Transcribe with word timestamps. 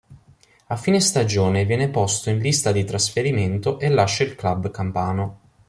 A 0.69 0.75
fine 0.77 0.99
stagione 0.99 1.63
viene 1.63 1.87
posto 1.91 2.31
in 2.31 2.39
lista 2.39 2.71
di 2.71 2.83
trasferimento 2.83 3.77
e 3.77 3.87
lascia 3.89 4.23
il 4.23 4.33
club 4.33 4.71
campano. 4.71 5.39